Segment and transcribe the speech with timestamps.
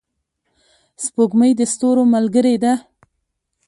[1.03, 2.73] سپوږمۍ د ستورو ملګرې ده.